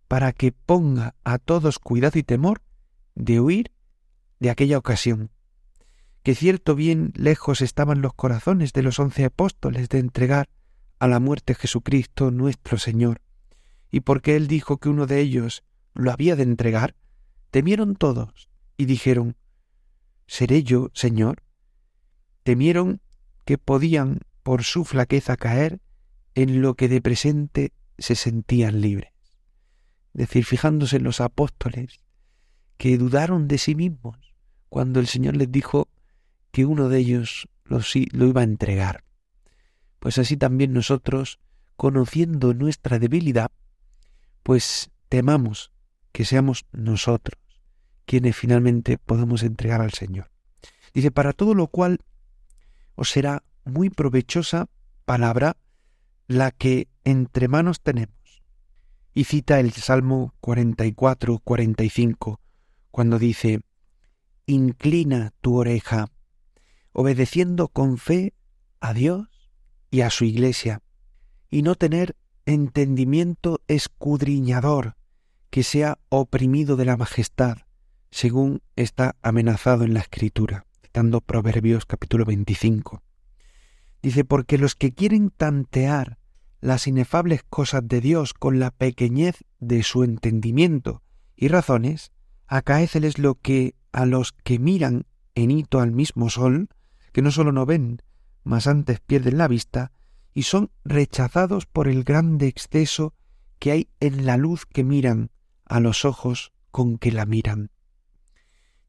para 0.07 0.31
que 0.31 0.53
ponga 0.53 1.15
a 1.25 1.37
todos 1.37 1.79
cuidado 1.79 2.17
y 2.17 2.23
temor 2.23 2.61
de 3.15 3.41
huir 3.41 3.71
de 4.39 4.51
aquella 4.51 4.77
ocasión, 4.77 5.31
que 6.23 6.35
cierto 6.35 6.75
bien 6.75 7.11
lejos 7.15 7.61
estaban 7.61 8.01
los 8.01 8.13
corazones 8.13 8.73
de 8.73 8.83
los 8.83 8.99
once 8.99 9.25
apóstoles 9.25 9.89
de 9.89 9.99
entregar 9.99 10.49
a 10.99 11.07
la 11.07 11.19
muerte 11.19 11.55
Jesucristo 11.55 12.31
nuestro 12.31 12.77
Señor, 12.77 13.21
y 13.89 14.01
porque 14.01 14.35
él 14.35 14.47
dijo 14.47 14.77
que 14.77 14.89
uno 14.89 15.07
de 15.07 15.19
ellos 15.19 15.63
lo 15.93 16.11
había 16.11 16.35
de 16.35 16.43
entregar, 16.43 16.95
temieron 17.51 17.95
todos 17.95 18.49
y 18.77 18.85
dijeron, 18.85 19.35
¿Seré 20.27 20.63
yo, 20.63 20.91
Señor? 20.93 21.41
Temieron 22.43 23.01
que 23.45 23.57
podían 23.57 24.19
por 24.43 24.63
su 24.63 24.85
flaqueza 24.85 25.37
caer 25.37 25.81
en 26.35 26.61
lo 26.61 26.75
que 26.75 26.87
de 26.87 27.01
presente 27.01 27.73
se 27.97 28.15
sentían 28.15 28.79
libres. 28.79 29.11
Es 30.13 30.27
decir, 30.27 30.45
fijándose 30.45 30.97
en 30.97 31.03
los 31.03 31.19
apóstoles, 31.19 32.01
que 32.77 32.97
dudaron 32.97 33.47
de 33.47 33.57
sí 33.57 33.75
mismos 33.75 34.17
cuando 34.69 34.99
el 34.99 35.07
Señor 35.07 35.35
les 35.35 35.51
dijo 35.51 35.88
que 36.59 36.65
uno 36.65 36.89
de 36.89 36.97
ellos 36.97 37.47
lo, 37.63 37.79
lo 38.11 38.25
iba 38.25 38.41
a 38.41 38.43
entregar. 38.43 39.05
Pues 39.99 40.17
así 40.17 40.35
también 40.35 40.73
nosotros, 40.73 41.39
conociendo 41.77 42.53
nuestra 42.53 42.99
debilidad, 42.99 43.49
pues 44.43 44.91
temamos 45.07 45.71
que 46.11 46.25
seamos 46.25 46.65
nosotros 46.73 47.39
quienes 48.05 48.35
finalmente 48.35 48.97
podamos 48.97 49.43
entregar 49.43 49.79
al 49.79 49.93
Señor. 49.93 50.31
Dice, 50.93 51.11
para 51.11 51.31
todo 51.31 51.53
lo 51.53 51.67
cual 51.67 51.99
os 52.95 53.09
será 53.09 53.41
muy 53.63 53.89
provechosa 53.89 54.67
palabra 55.05 55.55
la 56.27 56.51
que 56.51 56.89
entre 57.05 57.47
manos 57.47 57.79
tenemos. 57.79 58.43
Y 59.13 59.23
cita 59.23 59.61
el 59.61 59.71
Salmo 59.71 60.33
44, 60.41 61.39
45, 61.39 62.41
cuando 62.91 63.17
dice, 63.17 63.61
Inclina 64.45 65.31
tu 65.39 65.55
oreja, 65.55 66.09
obedeciendo 66.99 67.69
con 67.69 67.97
fe 67.97 68.33
a 68.81 68.93
Dios 68.93 69.29
y 69.89 70.01
a 70.01 70.09
su 70.09 70.25
iglesia, 70.25 70.81
y 71.49 71.61
no 71.61 71.75
tener 71.75 72.17
entendimiento 72.45 73.61
escudriñador 73.69 74.97
que 75.49 75.63
sea 75.63 75.97
oprimido 76.09 76.75
de 76.75 76.83
la 76.83 76.97
majestad, 76.97 77.59
según 78.11 78.61
está 78.75 79.15
amenazado 79.21 79.85
en 79.85 79.93
la 79.93 80.01
Escritura, 80.01 80.65
citando 80.81 81.21
Proverbios 81.21 81.85
capítulo 81.85 82.25
25. 82.25 83.01
Dice, 84.01 84.25
porque 84.25 84.57
los 84.57 84.75
que 84.75 84.91
quieren 84.91 85.29
tantear 85.29 86.17
las 86.59 86.85
inefables 86.85 87.43
cosas 87.49 87.87
de 87.87 88.01
Dios 88.01 88.33
con 88.33 88.59
la 88.59 88.71
pequeñez 88.71 89.45
de 89.61 89.83
su 89.83 90.03
entendimiento 90.03 91.01
y 91.37 91.47
razones, 91.47 92.11
acaéceles 92.45 93.19
lo 93.19 93.35
que 93.35 93.73
a 93.93 94.05
los 94.05 94.33
que 94.33 94.59
miran 94.59 95.05
en 95.33 95.51
hito 95.51 95.79
al 95.79 95.93
mismo 95.93 96.29
sol, 96.29 96.67
que 97.11 97.21
no 97.21 97.31
sólo 97.31 97.51
no 97.51 97.65
ven, 97.65 98.01
mas 98.43 98.67
antes 98.67 98.99
pierden 98.99 99.37
la 99.37 99.47
vista, 99.47 99.91
y 100.33 100.43
son 100.43 100.71
rechazados 100.83 101.65
por 101.65 101.87
el 101.87 102.03
grande 102.03 102.47
exceso 102.47 103.13
que 103.59 103.71
hay 103.71 103.89
en 103.99 104.25
la 104.25 104.37
luz 104.37 104.65
que 104.65 104.83
miran 104.83 105.31
a 105.65 105.79
los 105.79 106.05
ojos 106.05 106.51
con 106.71 106.97
que 106.97 107.11
la 107.11 107.25
miran. 107.25 107.71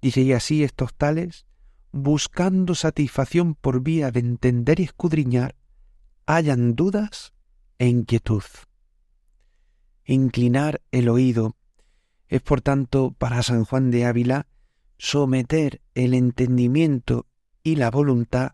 Dice 0.01 0.23
y 0.23 0.33
así 0.33 0.63
estos 0.63 0.95
tales, 0.95 1.47
buscando 1.93 2.75
satisfacción 2.75 3.55
por 3.55 3.83
vía 3.83 4.11
de 4.11 4.21
entender 4.21 4.81
y 4.81 4.85
escudriñar, 4.85 5.57
hallan 6.27 6.75
dudas 6.75 7.33
e 7.79 7.89
inquietud. 7.89 8.45
Inclinar 10.05 10.81
el 10.91 11.09
oído 11.09 11.57
es, 12.29 12.43
por 12.43 12.61
tanto, 12.61 13.13
para 13.13 13.43
San 13.43 13.65
Juan 13.65 13.91
de 13.91 14.07
Ávila, 14.07 14.47
someter 14.99 15.81
el 15.95 16.15
entendimiento 16.15 17.27
y 17.63 17.77
la 17.77 17.91
voluntad 17.91 18.53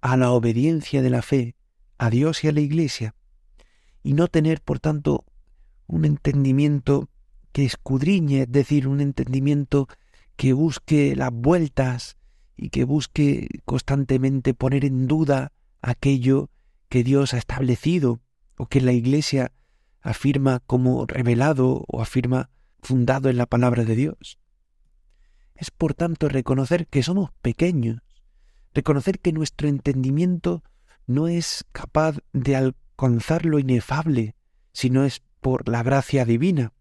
a 0.00 0.16
la 0.16 0.30
obediencia 0.30 1.02
de 1.02 1.10
la 1.10 1.22
fe, 1.22 1.56
a 1.98 2.10
Dios 2.10 2.44
y 2.44 2.48
a 2.48 2.52
la 2.52 2.60
Iglesia, 2.60 3.14
y 4.02 4.12
no 4.12 4.28
tener, 4.28 4.60
por 4.60 4.80
tanto, 4.80 5.24
un 5.86 6.04
entendimiento 6.04 7.08
que 7.52 7.64
escudriñe, 7.64 8.42
es 8.42 8.52
decir, 8.52 8.88
un 8.88 9.00
entendimiento 9.00 9.88
que 10.36 10.52
busque 10.52 11.14
las 11.16 11.30
vueltas 11.32 12.16
y 12.56 12.70
que 12.70 12.84
busque 12.84 13.48
constantemente 13.64 14.54
poner 14.54 14.84
en 14.84 15.06
duda 15.06 15.52
aquello 15.80 16.50
que 16.88 17.04
Dios 17.04 17.34
ha 17.34 17.38
establecido 17.38 18.20
o 18.56 18.66
que 18.66 18.80
la 18.80 18.92
Iglesia 18.92 19.52
afirma 20.00 20.60
como 20.60 21.06
revelado 21.06 21.84
o 21.88 22.02
afirma 22.02 22.50
fundado 22.82 23.30
en 23.30 23.36
la 23.36 23.46
palabra 23.46 23.84
de 23.84 23.96
Dios. 23.96 24.38
Es 25.54 25.70
por 25.70 25.94
tanto 25.94 26.28
reconocer 26.28 26.86
que 26.86 27.02
somos 27.02 27.30
pequeños, 27.40 28.02
reconocer 28.74 29.20
que 29.20 29.32
nuestro 29.32 29.68
entendimiento 29.68 30.62
no 31.06 31.28
es 31.28 31.64
capaz 31.72 32.16
de 32.32 32.56
alcanzar 32.56 33.46
lo 33.46 33.58
inefable, 33.58 34.34
sino 34.72 35.04
es 35.04 35.22
por 35.40 35.68
la 35.68 35.82
gracia 35.82 36.24
divina. 36.24 36.72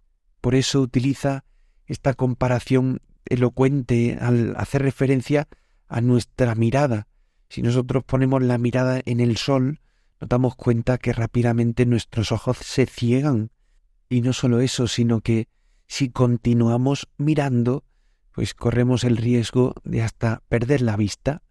Por 0.41 0.55
eso 0.55 0.81
utiliza 0.81 1.45
esta 1.85 2.13
comparación 2.13 3.01
elocuente 3.25 4.17
al 4.19 4.55
hacer 4.57 4.81
referencia 4.81 5.47
a 5.87 6.01
nuestra 6.01 6.55
mirada. 6.55 7.07
Si 7.49 7.61
nosotros 7.61 8.03
ponemos 8.03 8.41
la 8.41 8.57
mirada 8.57 9.01
en 9.05 9.19
el 9.19 9.37
sol, 9.37 9.79
nos 10.19 10.29
damos 10.29 10.55
cuenta 10.55 10.97
que 10.97 11.13
rápidamente 11.13 11.85
nuestros 11.85 12.31
ojos 12.31 12.57
se 12.57 12.85
ciegan. 12.85 13.51
Y 14.09 14.21
no 14.21 14.33
solo 14.33 14.59
eso, 14.59 14.87
sino 14.87 15.21
que 15.21 15.47
si 15.87 16.09
continuamos 16.09 17.07
mirando, 17.17 17.83
pues 18.31 18.53
corremos 18.53 19.03
el 19.03 19.17
riesgo 19.17 19.75
de 19.83 20.01
hasta 20.01 20.41
perder 20.49 20.81
la 20.81 20.97
vista, 20.97 21.43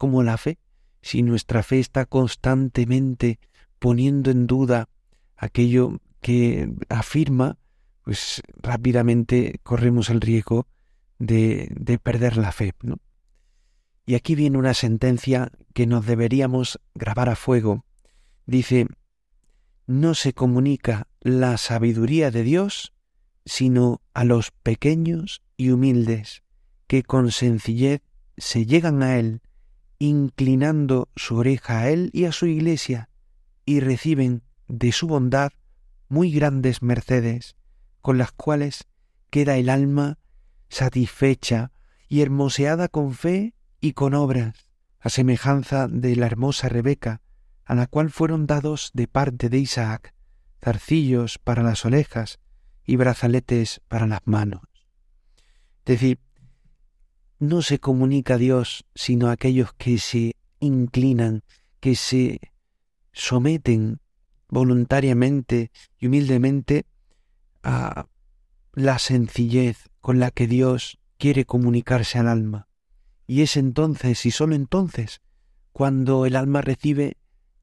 como 0.00 0.22
la 0.22 0.38
fe. 0.38 0.58
Si 1.02 1.22
nuestra 1.22 1.62
fe 1.62 1.78
está 1.78 2.06
constantemente 2.06 3.38
poniendo 3.78 4.30
en 4.30 4.46
duda 4.46 4.88
aquello 5.36 6.00
que 6.22 6.72
afirma, 6.88 7.58
pues 8.02 8.40
rápidamente 8.56 9.60
corremos 9.62 10.08
el 10.08 10.22
riesgo 10.22 10.66
de, 11.18 11.68
de 11.78 11.98
perder 11.98 12.38
la 12.38 12.50
fe. 12.50 12.72
Y 14.06 14.14
aquí 14.14 14.34
viene 14.34 14.56
una 14.56 14.72
sentencia 14.72 15.52
que 15.74 15.86
nos 15.86 16.06
deberíamos 16.06 16.80
grabar 16.94 17.28
a 17.28 17.36
fuego. 17.36 17.84
Dice, 18.46 18.86
no 19.86 20.14
se 20.14 20.32
comunica 20.32 21.08
la 21.20 21.58
sabiduría 21.58 22.30
de 22.30 22.42
Dios 22.42 22.94
sino 23.44 24.00
a 24.14 24.24
los 24.24 24.50
pequeños 24.50 25.42
y 25.58 25.70
humildes, 25.70 26.42
que 26.86 27.02
con 27.02 27.32
sencillez 27.32 28.00
se 28.38 28.64
llegan 28.64 29.02
a 29.02 29.18
Él, 29.18 29.42
inclinando 30.00 31.08
su 31.14 31.36
oreja 31.36 31.80
a 31.80 31.90
Él 31.90 32.10
y 32.12 32.24
a 32.24 32.32
su 32.32 32.46
iglesia, 32.46 33.08
y 33.64 33.78
reciben 33.78 34.42
de 34.66 34.90
su 34.90 35.06
bondad 35.06 35.52
muy 36.08 36.32
grandes 36.32 36.82
mercedes, 36.82 37.54
con 38.00 38.18
las 38.18 38.32
cuales 38.32 38.88
queda 39.30 39.56
el 39.56 39.68
alma 39.68 40.18
satisfecha 40.68 41.70
y 42.08 42.22
hermoseada 42.22 42.88
con 42.88 43.14
fe 43.14 43.54
y 43.80 43.92
con 43.92 44.14
obras, 44.14 44.66
a 44.98 45.10
semejanza 45.10 45.86
de 45.86 46.16
la 46.16 46.26
hermosa 46.26 46.68
Rebeca, 46.68 47.20
a 47.64 47.74
la 47.74 47.86
cual 47.86 48.10
fueron 48.10 48.46
dados 48.46 48.90
de 48.94 49.06
parte 49.06 49.48
de 49.48 49.58
Isaac 49.58 50.14
zarcillos 50.62 51.38
para 51.38 51.62
las 51.62 51.84
orejas 51.84 52.38
y 52.84 52.96
brazaletes 52.96 53.80
para 53.88 54.06
las 54.06 54.20
manos. 54.24 54.62
Es 55.84 55.84
decir, 55.84 56.20
no 57.40 57.62
se 57.62 57.80
comunica 57.80 58.34
a 58.34 58.38
Dios 58.38 58.84
sino 58.94 59.28
a 59.28 59.32
aquellos 59.32 59.72
que 59.72 59.98
se 59.98 60.36
inclinan, 60.60 61.42
que 61.80 61.96
se 61.96 62.40
someten 63.12 63.98
voluntariamente 64.48 65.70
y 65.98 66.06
humildemente 66.06 66.84
a 67.62 68.06
la 68.74 68.98
sencillez 68.98 69.88
con 70.00 70.20
la 70.20 70.30
que 70.30 70.46
Dios 70.46 70.98
quiere 71.18 71.44
comunicarse 71.44 72.18
al 72.18 72.28
alma. 72.28 72.68
Y 73.26 73.42
es 73.42 73.56
entonces 73.56 74.24
y 74.26 74.30
sólo 74.30 74.54
entonces 74.54 75.20
cuando 75.72 76.26
el 76.26 76.36
alma 76.36 76.60
recibe 76.60 77.16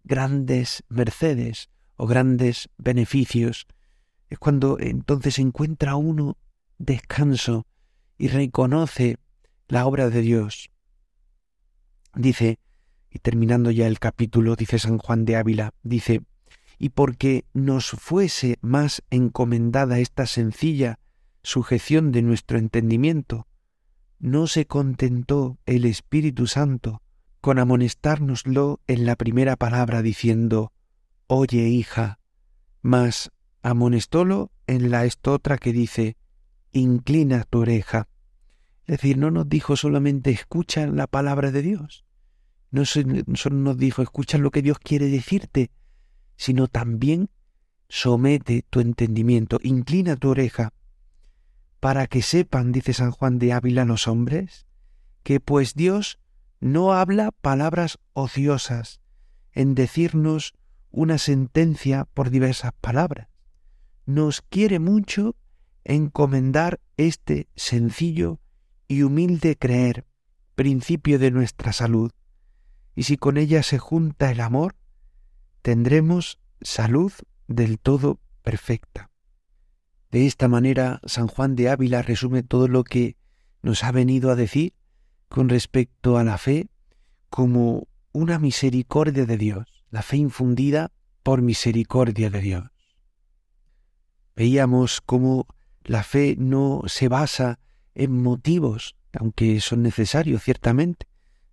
grandes 0.04 0.84
mercedes 0.90 1.70
o 1.98 2.08
grandes 2.08 2.70
beneficios. 2.78 3.68
Es 4.30 4.40
cuando 4.40 4.78
entonces 4.80 5.38
encuentra 5.40 5.96
uno 5.96 6.38
descanso 6.78 7.68
y 8.18 8.30
reconoce 8.30 9.18
la 9.68 9.86
obra 9.86 10.10
de 10.10 10.22
Dios. 10.22 10.70
Dice, 12.16 12.60
y 13.10 13.20
terminando 13.20 13.72
ya 13.72 13.88
el 13.88 14.00
capítulo, 14.00 14.56
dice 14.56 14.80
San 14.80 14.98
Juan 14.98 15.26
de 15.26 15.36
Ávila, 15.36 15.74
dice, 15.84 16.22
y 16.80 16.90
porque 16.90 17.46
nos 17.54 17.90
fuese 17.92 18.58
más 18.62 19.04
encomendada 19.10 20.00
esta 20.00 20.26
sencilla 20.26 21.00
sujeción 21.44 22.12
de 22.12 22.22
nuestro 22.22 22.58
entendimiento, 22.58 23.48
no 24.20 24.48
se 24.48 24.66
contentó 24.66 25.58
el 25.66 25.86
Espíritu 25.86 26.48
Santo 26.48 27.02
con 27.42 27.60
amonestárnoslo 27.60 28.82
en 28.88 29.06
la 29.06 29.16
primera 29.16 29.56
palabra 29.56 30.02
diciendo, 30.02 30.74
Oye, 31.28 31.70
hija, 31.70 32.20
mas 32.82 33.32
amonestólo 33.62 34.52
en 34.66 34.92
la 34.92 35.06
estotra 35.06 35.58
que 35.58 35.72
dice, 35.72 36.18
Inclina 36.72 37.44
tu 37.44 37.60
oreja. 37.60 38.08
Es 38.88 39.00
decir, 39.00 39.18
no 39.18 39.32
nos 39.32 39.50
dijo 39.50 39.76
solamente 39.76 40.32
escucha 40.32 40.88
la 40.88 41.08
palabra 41.08 41.52
de 41.52 41.62
Dios, 41.62 42.06
no 42.72 42.86
solo 42.86 43.56
nos 43.56 43.78
dijo 43.78 44.02
escucha 44.02 44.38
lo 44.38 44.50
que 44.50 44.62
Dios 44.62 44.80
quiere 44.80 45.08
decirte, 45.08 45.72
sino 46.38 46.68
también 46.68 47.30
somete 47.90 48.64
tu 48.70 48.80
entendimiento, 48.80 49.60
inclina 49.62 50.16
tu 50.16 50.30
oreja, 50.30 50.72
para 51.82 52.08
que 52.08 52.22
sepan, 52.22 52.72
dice 52.72 52.94
San 52.94 53.12
Juan 53.12 53.40
de 53.40 53.52
Ávila 53.52 53.84
los 53.84 54.08
hombres, 54.08 54.66
que 55.24 55.42
pues 55.42 55.74
Dios 55.74 56.18
no 56.62 56.94
habla 56.94 57.32
palabras 57.32 58.00
ociosas 58.14 59.02
en 59.52 59.76
decirnos 59.76 60.54
una 60.92 61.18
sentencia 61.18 62.06
por 62.14 62.30
diversas 62.30 62.72
palabras. 62.80 63.28
Nos 64.06 64.42
quiere 64.42 64.80
mucho 64.80 65.36
encomendar 65.84 66.80
este 66.96 67.50
sencillo 67.56 68.40
y 68.88 69.04
humilde 69.04 69.58
creer, 69.58 70.06
principio 70.56 71.20
de 71.20 71.32
nuestra 71.32 71.74
salud, 71.74 72.12
y 72.96 73.04
si 73.04 73.18
con 73.18 73.38
ella 73.38 73.62
se 73.64 73.78
junta 73.78 74.32
el 74.32 74.42
amor, 74.42 74.76
tendremos 75.62 76.40
salud 76.62 77.12
del 77.48 77.80
todo 77.80 78.20
perfecta. 78.42 79.12
De 80.12 80.26
esta 80.26 80.48
manera, 80.48 81.02
San 81.06 81.28
Juan 81.28 81.56
de 81.56 81.70
Ávila 81.70 82.02
resume 82.02 82.44
todo 82.44 82.68
lo 82.68 82.84
que 82.84 83.18
nos 83.62 83.84
ha 83.84 83.92
venido 83.92 84.32
a 84.32 84.36
decir 84.36 84.74
con 85.28 85.50
respecto 85.50 86.18
a 86.18 86.24
la 86.24 86.38
fe 86.38 86.70
como 87.30 87.88
una 88.14 88.40
misericordia 88.40 89.26
de 89.26 89.38
Dios, 89.38 89.68
la 89.92 90.02
fe 90.02 90.18
infundida 90.18 90.92
por 91.24 91.42
misericordia 91.42 92.30
de 92.30 92.42
Dios. 92.42 92.64
Veíamos 94.36 95.02
cómo 95.02 95.48
la 95.84 96.04
fe 96.04 96.36
no 96.38 96.84
se 96.88 97.10
basa 97.10 97.60
motivos, 98.08 98.96
aunque 99.14 99.60
son 99.62 99.82
necesarios 99.82 100.44
ciertamente. 100.44 101.08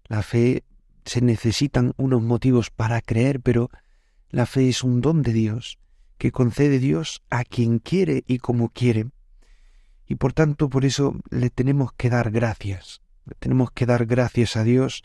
La 0.07 0.23
fe 0.23 0.65
se 1.05 1.21
necesitan 1.23 1.95
unos 1.97 2.23
motivos 2.23 2.71
para 2.71 3.01
creer, 3.01 3.41
pero 3.41 3.71
la 4.29 4.47
fe 4.47 4.69
es 4.69 4.85
un 4.85 5.01
don 5.01 5.23
de 5.23 5.33
Dios 5.33 5.79
que 6.19 6.33
concede 6.33 6.79
Dios 6.79 7.23
a 7.31 7.45
quien 7.45 7.79
quiere 7.79 8.25
y 8.27 8.39
como 8.39 8.69
quiere. 8.69 9.07
Y 10.07 10.17
por 10.17 10.33
tanto, 10.33 10.69
por 10.69 10.85
eso 10.85 11.17
le 11.31 11.51
tenemos 11.51 11.93
que 11.93 12.11
dar 12.11 12.31
gracias. 12.31 13.01
tenemos 13.39 13.71
que 13.71 13.87
dar 13.87 14.05
gracias 14.05 14.57
a 14.57 14.65
Dios 14.65 15.03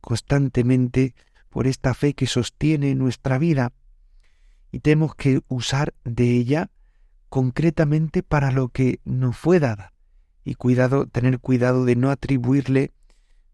constantemente 0.00 1.14
por 1.50 1.68
esta 1.68 1.94
fe 1.94 2.14
que 2.14 2.26
sostiene 2.26 2.94
nuestra 2.94 3.38
vida. 3.38 3.72
Y 4.72 4.80
tenemos 4.80 5.14
que 5.14 5.40
usar 5.48 5.94
de 6.04 6.30
ella 6.30 6.70
concretamente 7.28 8.22
para 8.22 8.50
lo 8.50 8.68
que 8.68 9.00
nos 9.04 9.36
fue 9.36 9.60
dada. 9.60 9.92
Y 10.44 10.54
cuidado, 10.54 11.06
tener 11.06 11.38
cuidado 11.38 11.84
de 11.84 11.96
no 11.96 12.10
atribuirle 12.10 12.92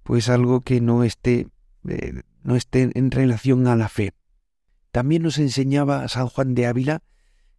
pues 0.03 0.29
algo 0.29 0.61
que 0.61 0.81
no 0.81 1.03
esté, 1.03 1.49
eh, 1.89 2.23
no 2.43 2.55
esté 2.55 2.91
en 2.95 3.11
relación 3.11 3.67
a 3.67 3.75
la 3.75 3.89
fe. 3.89 4.15
También 4.93 5.23
nos 5.23 5.39
enseñaba 5.39 6.07
San 6.09 6.29
Juan 6.29 6.55
de 6.55 6.67
Ávila 6.67 7.03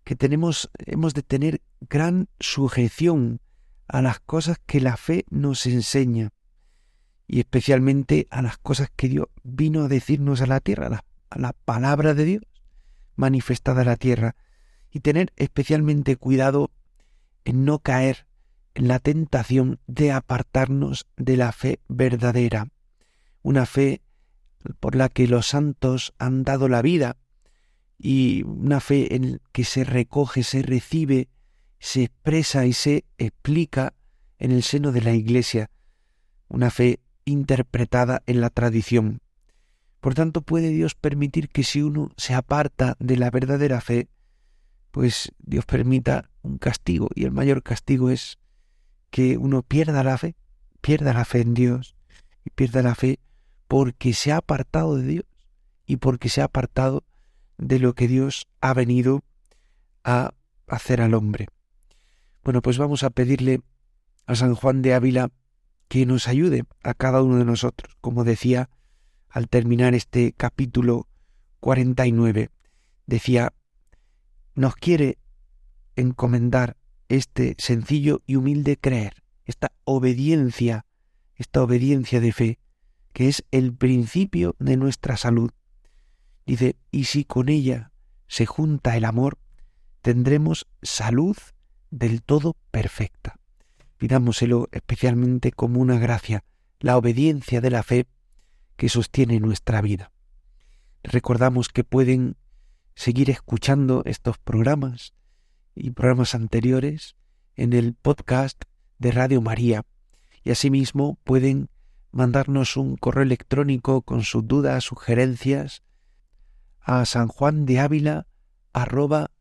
que 0.04 0.16
tenemos, 0.16 0.70
hemos 0.86 1.14
de 1.14 1.24
tener 1.24 1.62
gran 1.82 2.30
sujeción 2.40 3.42
a 3.88 4.02
las 4.02 4.22
cosas 4.22 4.58
que 4.66 4.80
la 4.80 4.96
fe 4.96 5.26
nos 5.30 5.66
enseña 5.66 6.32
y 7.28 7.40
especialmente 7.40 8.28
a 8.32 8.42
las 8.42 8.58
cosas 8.58 8.90
que 8.96 9.10
Dios 9.10 9.28
vino 9.44 9.84
a 9.84 9.88
decirnos 9.90 10.42
a 10.42 10.48
la 10.48 10.62
tierra, 10.62 10.88
a 10.88 10.90
la, 10.90 11.06
a 11.30 11.40
la 11.40 11.54
palabra 11.54 12.14
de 12.14 12.24
Dios 12.24 12.44
manifestada 13.18 13.82
a 13.82 13.86
la 13.86 13.98
tierra 13.98 14.36
y 14.92 15.02
tener 15.02 15.34
especialmente 15.36 16.16
cuidado 16.16 16.72
en 17.44 17.66
no 17.66 17.80
caer 17.80 18.27
la 18.78 19.00
tentación 19.00 19.80
de 19.88 20.12
apartarnos 20.12 21.08
de 21.18 21.38
la 21.38 21.52
fe 21.52 21.80
verdadera, 21.88 22.70
una 23.42 23.66
fe 23.66 24.02
por 24.80 24.96
la 24.96 25.10
que 25.10 25.28
los 25.28 25.48
santos 25.48 26.14
han 26.18 26.44
dado 26.44 26.68
la 26.68 26.82
vida 26.82 27.18
y 27.98 28.44
una 28.44 28.80
fe 28.80 29.16
en 29.16 29.42
que 29.52 29.64
se 29.64 29.84
recoge, 29.84 30.44
se 30.44 30.62
recibe, 30.62 31.30
se 31.80 32.04
expresa 32.04 32.66
y 32.66 32.74
se 32.74 33.06
explica 33.18 33.94
en 34.38 34.52
el 34.52 34.64
seno 34.64 34.92
de 34.92 35.02
la 35.02 35.14
Iglesia, 35.14 35.72
una 36.48 36.70
fe 36.70 37.00
interpretada 37.26 38.22
en 38.28 38.42
la 38.42 38.50
tradición. 38.50 39.22
Por 40.00 40.14
tanto, 40.14 40.42
puede 40.42 40.70
Dios 40.70 40.94
permitir 40.96 41.50
que 41.50 41.64
si 41.64 41.82
uno 41.82 42.12
se 42.18 42.36
aparta 42.36 42.96
de 43.00 43.18
la 43.18 43.32
verdadera 43.32 43.82
fe, 43.82 44.08
pues 44.92 45.32
Dios 45.40 45.66
permita 45.66 46.30
un 46.44 46.60
castigo, 46.60 47.10
y 47.16 47.26
el 47.26 47.32
mayor 47.32 47.64
castigo 47.64 48.10
es 48.10 48.38
que 49.10 49.38
uno 49.38 49.64
pierda 49.64 50.04
la 50.04 50.18
fe, 50.18 50.36
pierda 50.82 51.14
la 51.14 51.26
fe 51.26 51.42
en 51.42 51.54
Dios, 51.54 51.96
y 52.46 52.50
pierda 52.50 52.82
la 52.82 52.96
fe 52.96 53.20
porque 53.68 54.14
se 54.14 54.32
ha 54.32 54.38
apartado 54.38 54.96
de 54.98 55.04
Dios, 55.04 55.26
y 55.86 55.98
porque 55.98 56.30
se 56.30 56.42
ha 56.42 56.46
apartado 56.46 57.04
de 57.58 57.80
lo 57.80 57.94
que 57.94 58.08
Dios 58.08 58.48
ha 58.62 58.74
venido 58.74 59.24
a 60.04 60.34
hacer 60.68 61.02
al 61.02 61.14
hombre. 61.14 61.48
Bueno, 62.44 62.62
pues 62.62 62.78
vamos 62.78 63.04
a 63.04 63.10
pedirle 63.10 63.62
a 64.26 64.36
San 64.36 64.56
Juan 64.56 64.82
de 64.82 64.94
Ávila 64.94 65.32
que 65.88 66.06
nos 66.06 66.28
ayude 66.28 66.64
a 66.84 66.94
cada 66.94 67.22
uno 67.22 67.38
de 67.38 67.46
nosotros, 67.46 67.98
como 68.02 68.24
decía 68.24 68.70
al 69.30 69.48
terminar 69.48 69.94
este 69.94 70.34
capítulo 70.34 71.08
49. 71.60 72.50
Decía, 73.06 73.54
nos 74.56 74.76
quiere 74.76 75.18
encomendar 75.96 76.78
este 77.10 77.56
sencillo 77.58 78.22
y 78.26 78.36
humilde 78.36 78.78
creer, 78.78 79.24
esta 79.46 79.72
obediencia, 79.84 80.86
esta 81.36 81.62
obediencia 81.64 82.20
de 82.20 82.32
fe, 82.32 82.60
que 83.14 83.28
es 83.30 83.44
el 83.52 83.74
principio 83.74 84.56
de 84.60 84.78
nuestra 84.78 85.18
salud. 85.18 85.52
Dice, 86.46 86.76
y 86.92 87.06
si 87.06 87.24
con 87.26 87.50
ella 87.50 87.92
se 88.28 88.46
junta 88.46 88.96
el 88.98 89.06
amor, 89.06 89.38
tendremos 90.02 90.68
salud 90.82 91.38
del 91.90 92.22
todo 92.22 92.56
perfecta. 92.72 93.40
Pidámoselo 93.98 94.68
especialmente 94.72 95.52
como 95.52 95.80
una 95.80 95.98
gracia, 95.98 96.44
la 96.80 96.98
obediencia 96.98 97.62
de 97.62 97.72
la 97.72 97.84
fe 97.84 98.08
que 98.76 98.90
sostiene 98.90 99.40
nuestra 99.40 99.82
vida. 99.82 100.12
Recordamos 101.04 101.70
que 101.70 101.84
pueden 101.84 102.36
seguir 102.96 103.30
escuchando 103.30 104.04
estos 104.06 104.38
programas 104.38 105.14
y 105.80 105.92
programas 105.92 106.36
anteriores 106.36 107.16
en 107.56 107.74
el 107.74 107.94
podcast 107.94 108.64
de 109.00 109.12
Radio 109.12 109.42
María 109.42 109.86
y 110.44 110.52
asimismo 110.52 111.18
pueden 111.24 111.70
mandarnos 112.12 112.78
un 112.78 112.96
correo 112.96 113.24
electrónico 113.24 114.02
con 114.02 114.24
sus 114.24 114.48
dudas, 114.48 114.84
sugerencias 114.84 115.84
a 116.80 117.06
San 117.06 117.28
Juan 117.28 117.66
de 117.66 117.80
Ávila 117.80 118.28
arroba. 118.74 119.32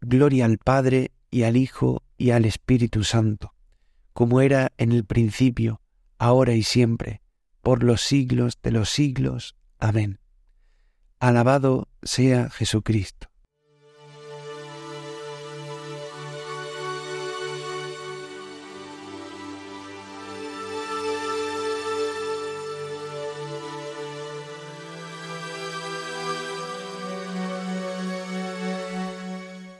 Gloria 0.00 0.44
al 0.44 0.58
Padre 0.58 1.12
y 1.30 1.42
al 1.42 1.56
Hijo 1.56 2.02
y 2.16 2.30
al 2.30 2.44
Espíritu 2.44 3.04
Santo, 3.04 3.54
como 4.12 4.40
era 4.40 4.72
en 4.76 4.92
el 4.92 5.04
principio, 5.04 5.80
ahora 6.18 6.54
y 6.54 6.62
siempre, 6.62 7.22
por 7.62 7.82
los 7.82 8.02
siglos 8.02 8.58
de 8.62 8.70
los 8.70 8.90
siglos. 8.90 9.56
Amén. 9.78 10.20
Alabado 11.22 11.86
sea 12.02 12.48
Jesucristo. 12.48 13.28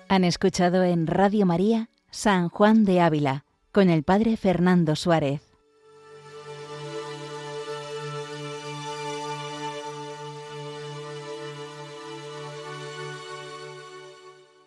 Han 0.08 0.24
escuchado 0.24 0.84
en 0.84 1.06
Radio 1.06 1.46
María 1.46 1.88
San 2.10 2.50
Juan 2.50 2.84
de 2.84 3.00
Ávila 3.00 3.46
con 3.72 3.88
el 3.88 4.02
Padre 4.02 4.36
Fernando 4.36 4.94
Suárez. 4.94 5.49